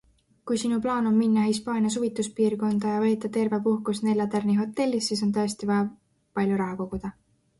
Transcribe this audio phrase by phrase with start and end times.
[0.51, 5.69] Kui sinu plaan on minna Hispaania suvituspiirkonda ja veeta terve puhkus neljatärnihotellis, siis on tõesti
[5.73, 5.85] vaja
[6.41, 7.17] palju raha koguda.